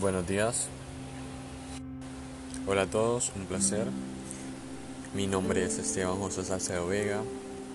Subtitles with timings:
[0.00, 0.68] Buenos días.
[2.66, 3.86] Hola a todos, un placer.
[5.12, 7.22] Mi nombre es Esteban José Salcedo Vega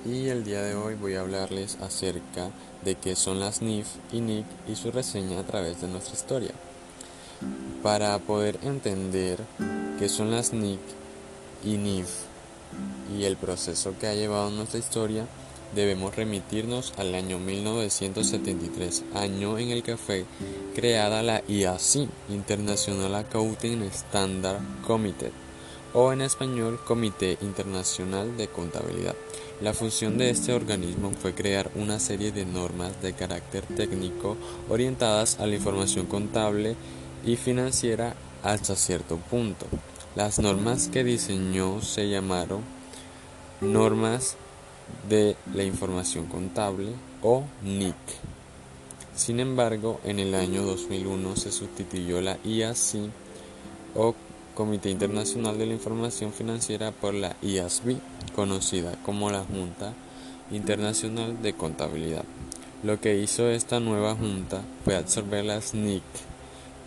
[0.03, 2.49] y el día de hoy voy a hablarles acerca
[2.83, 6.51] de qué son las NIF y NIC y su reseña a través de nuestra historia.
[7.83, 9.37] Para poder entender
[9.99, 10.79] qué son las NIC
[11.63, 12.09] y NIF
[13.15, 15.27] y el proceso que ha llevado nuestra historia,
[15.73, 20.25] debemos remitirnos al año 1973, año en el que fue
[20.75, 25.31] creada la IAC, International Accounting Standard Committee,
[25.93, 29.15] o en español Comité Internacional de Contabilidad.
[29.61, 34.35] La función de este organismo fue crear una serie de normas de carácter técnico
[34.69, 36.75] orientadas a la información contable
[37.25, 39.65] y financiera hasta cierto punto.
[40.15, 42.61] Las normas que diseñó se llamaron
[43.61, 44.35] normas
[45.09, 46.89] de la información contable
[47.21, 47.95] o NIC.
[49.15, 53.09] Sin embargo, en el año 2001 se sustituyó la IAC
[53.95, 54.13] o
[54.55, 57.97] Comité Internacional de la Información Financiera por la IASB,
[58.35, 59.93] conocida como la Junta
[60.51, 62.23] Internacional de Contabilidad.
[62.83, 66.03] Lo que hizo esta nueva junta fue absorber las NIC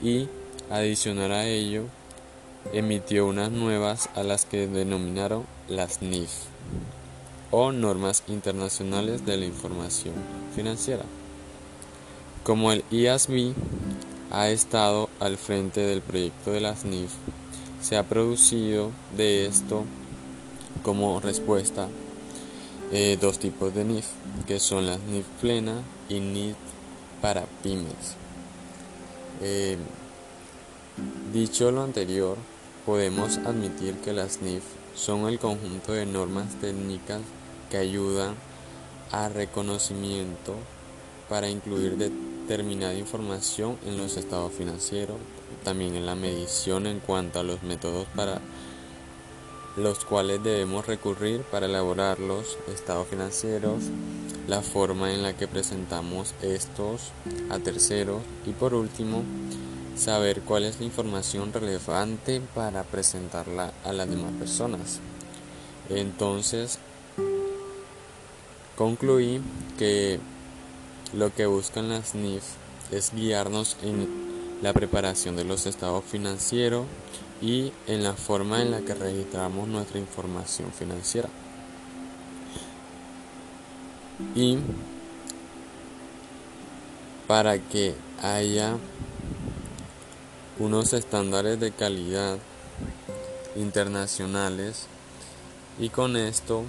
[0.03, 0.28] y,
[0.70, 1.84] adicionar a ello,
[2.72, 6.31] emitió unas nuevas a las que denominaron las NIF
[7.50, 10.14] o normas internacionales de la información
[10.54, 11.04] financiera.
[12.42, 13.52] Como el IASB
[14.30, 17.10] ha estado al frente del proyecto de las NIF,
[17.80, 19.84] se ha producido de esto
[20.82, 21.88] como respuesta
[22.92, 24.06] eh, dos tipos de NIF,
[24.46, 26.56] que son las NIF plena y NIF
[27.20, 28.16] para pymes.
[29.41, 29.76] Eh,
[31.32, 32.36] dicho lo anterior,
[32.86, 34.62] podemos admitir que las NIF
[34.94, 37.20] son el conjunto de normas técnicas
[37.70, 38.34] que ayudan
[39.11, 40.55] a reconocimiento
[41.28, 45.16] para incluir determinada información en los estados financieros,
[45.64, 48.41] también en la medición en cuanto a los métodos para
[49.76, 53.84] los cuales debemos recurrir para elaborar los estados financieros,
[54.48, 57.12] la forma en la que presentamos estos
[57.50, 59.22] a terceros y por último,
[59.97, 65.00] saber cuál es la información relevante para presentarla a las demás personas.
[65.91, 66.78] Entonces,
[68.78, 69.43] concluí
[69.77, 70.21] que
[71.12, 72.44] lo que buscan las NIF
[72.93, 74.06] es guiarnos en
[74.62, 76.87] la preparación de los estados financieros
[77.43, 81.28] y en la forma en la que registramos nuestra información financiera.
[84.37, 84.59] Y
[87.27, 88.77] para que haya
[90.61, 92.38] unos estándares de calidad
[93.56, 94.87] internacionales
[95.81, 96.62] y con esto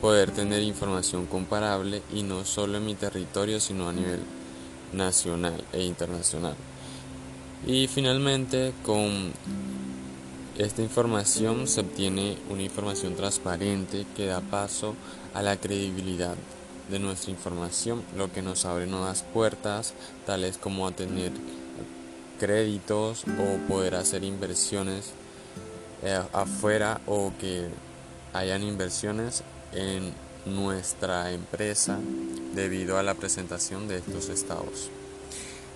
[0.00, 4.20] poder tener información comparable y no solo en mi territorio sino a nivel
[4.92, 6.54] nacional e internacional.
[7.66, 9.32] Y finalmente con
[10.58, 14.94] esta información se obtiene una información transparente que da paso
[15.34, 16.36] a la credibilidad
[16.90, 21.32] de nuestra información, lo que nos abre nuevas puertas, tales como a tener
[22.38, 25.12] créditos o poder hacer inversiones
[26.02, 27.68] eh, afuera o que
[28.32, 29.42] hayan inversiones
[29.76, 30.12] en
[30.46, 31.98] nuestra empresa
[32.54, 34.90] debido a la presentación de estos estados.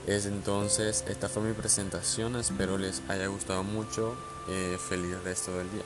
[0.07, 4.17] Es entonces, esta fue mi presentación, espero les haya gustado mucho,
[4.49, 5.83] eh, feliz resto del día.